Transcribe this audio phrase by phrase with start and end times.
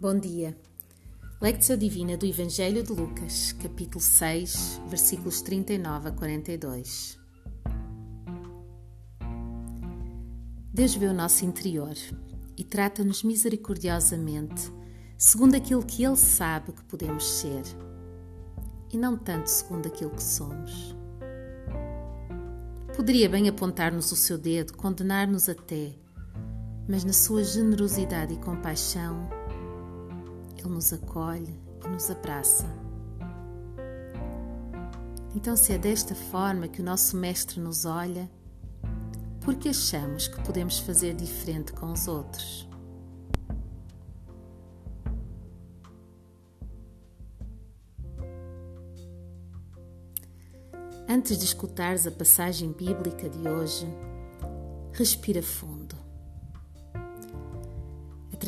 [0.00, 0.56] Bom dia.
[1.42, 7.18] Lectio Divina do Evangelho de Lucas, capítulo 6, versículos 39 a 42.
[10.72, 11.96] Deus vê o nosso interior
[12.56, 14.72] e trata-nos misericordiosamente,
[15.16, 17.64] segundo aquilo que Ele sabe que podemos ser,
[18.92, 20.94] e não tanto segundo aquilo que somos.
[22.94, 25.92] Poderia bem apontar-nos o seu dedo, condenar-nos até,
[26.88, 29.37] mas na sua generosidade e compaixão,
[30.58, 32.66] Ele nos acolhe e nos abraça.
[35.34, 38.28] Então, se é desta forma que o nosso Mestre nos olha,
[39.40, 42.68] por que achamos que podemos fazer diferente com os outros?
[51.08, 53.86] Antes de escutares a passagem bíblica de hoje,
[54.92, 56.07] respira fundo.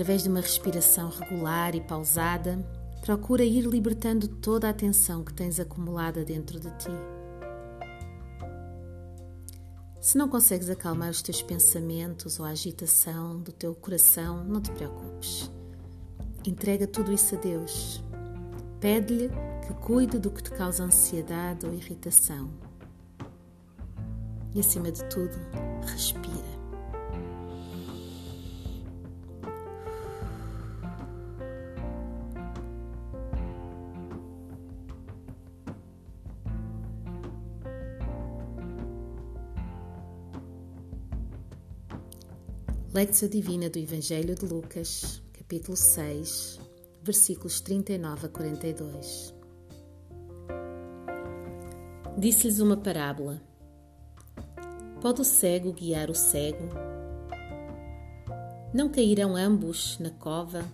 [0.00, 2.58] Através de uma respiração regular e pausada,
[3.02, 6.90] procura ir libertando toda a tensão que tens acumulada dentro de ti.
[10.00, 14.70] Se não consegues acalmar os teus pensamentos ou a agitação do teu coração, não te
[14.70, 15.50] preocupes.
[16.46, 18.02] Entrega tudo isso a Deus.
[18.80, 19.28] Pede-lhe
[19.66, 22.48] que cuide do que te causa ansiedade ou irritação.
[24.54, 25.36] E acima de tudo,
[25.84, 26.29] respira.
[42.92, 46.58] Lectio Divina do Evangelho de Lucas, capítulo 6,
[47.00, 49.32] versículos 39 a 42.
[52.18, 53.40] Disse-lhes uma parábola:
[55.00, 56.68] Pode o cego guiar o cego?
[58.74, 60.64] Não cairão ambos na cova?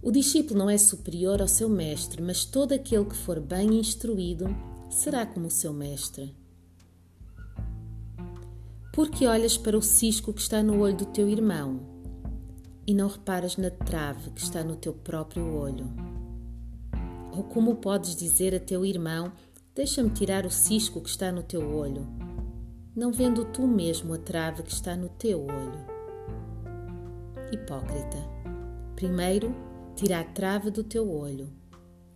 [0.00, 4.46] O discípulo não é superior ao seu mestre, mas todo aquele que for bem instruído
[4.88, 6.43] será como o seu mestre.
[8.94, 11.80] Por que olhas para o cisco que está no olho do teu irmão
[12.86, 15.90] e não reparas na trave que está no teu próprio olho?
[17.32, 19.32] Ou como podes dizer a teu irmão:
[19.74, 22.06] Deixa-me tirar o cisco que está no teu olho,
[22.94, 25.86] não vendo tu mesmo a trave que está no teu olho?
[27.50, 28.18] Hipócrita,
[28.94, 29.52] primeiro
[29.96, 31.52] tira a trave do teu olho,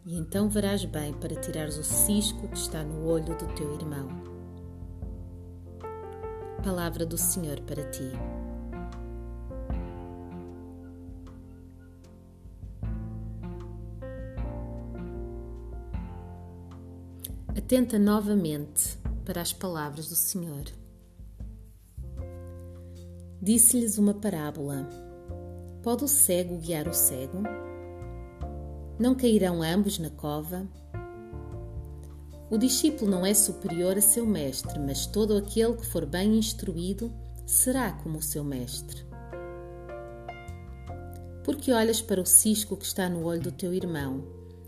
[0.06, 4.27] e então verás bem para tirares o cisco que está no olho do teu irmão.
[6.62, 8.10] Palavra do Senhor para ti.
[17.56, 20.64] Atenta novamente para as palavras do Senhor.
[23.40, 24.88] Disse-lhes uma parábola:
[25.82, 27.42] Pode o cego guiar o cego?
[28.98, 30.66] Não cairão ambos na cova?
[32.50, 37.12] O discípulo não é superior a seu mestre, mas todo aquele que for bem instruído
[37.44, 39.06] será como o seu mestre.
[41.44, 44.24] Porque olhas para o cisco que está no olho do teu irmão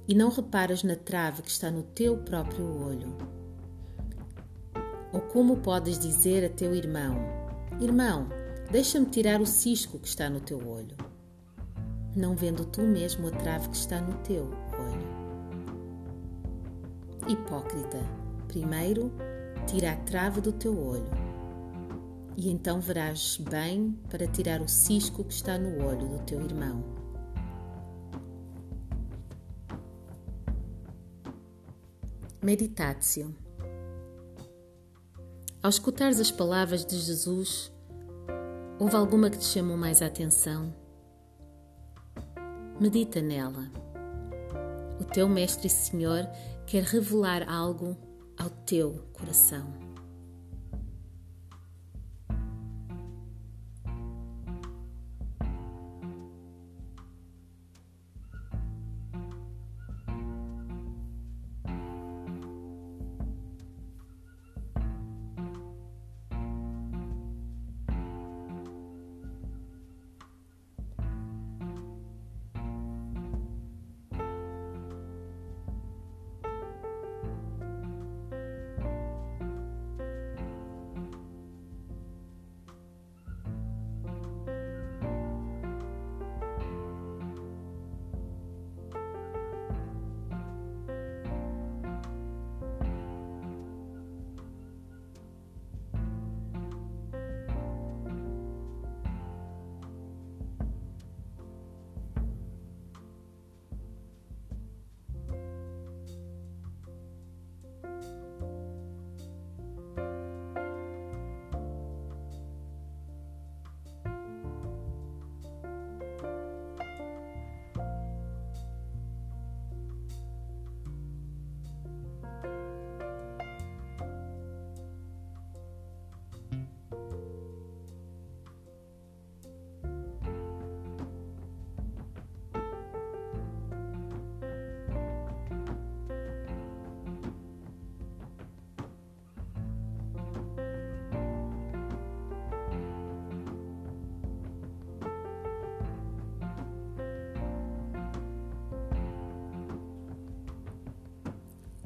[0.06, 3.16] e não reparas na trave que está no teu próprio olho?
[5.10, 7.16] Ou como podes dizer a teu irmão:
[7.80, 8.28] Irmão,
[8.70, 10.96] deixa-me tirar o cisco que está no teu olho,
[12.14, 14.69] não vendo tu mesmo a trave que está no teu?
[17.30, 18.00] Hipócrita,
[18.48, 19.12] primeiro
[19.64, 21.08] tira a trave do teu olho,
[22.36, 26.82] e então verás bem para tirar o cisco que está no olho do teu irmão.
[32.42, 33.32] Meditatio.
[35.62, 37.70] Ao escutares as palavras de Jesus,
[38.76, 40.74] houve alguma que te chamou mais a atenção?
[42.80, 43.70] Medita nela.
[44.98, 46.28] O teu Mestre e Senhor
[46.70, 47.96] quer revelar algo
[48.38, 49.89] ao teu coração.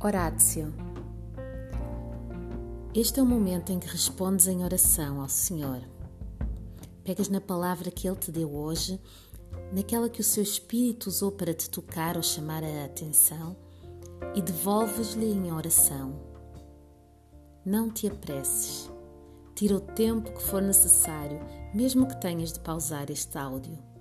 [0.06, 0.70] Horácio.
[2.94, 5.80] Este é o momento em que respondes em oração ao Senhor.
[7.02, 9.00] Pegas na palavra que Ele te deu hoje,
[9.72, 13.56] naquela que o seu Espírito usou para te tocar ou chamar a atenção,
[14.34, 16.20] e devolves-lhe em oração.
[17.64, 18.90] Não te apresses.
[19.54, 21.40] Tira o tempo que for necessário,
[21.72, 23.93] mesmo que tenhas de pausar este áudio.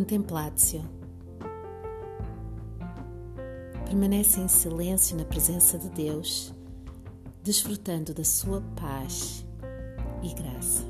[0.00, 0.82] Contemplatio.
[3.84, 6.54] Permanece em silêncio na presença de Deus,
[7.42, 9.44] desfrutando da sua paz
[10.22, 10.89] e graça.